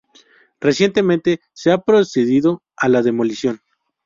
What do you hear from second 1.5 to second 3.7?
se ha procedido a la demolición.